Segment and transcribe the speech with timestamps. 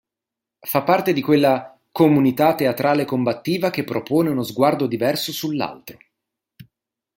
[0.65, 5.99] Fa parte di quella “comunità teatrale combattiva che propone uno sguardo diverso sull’Altro”.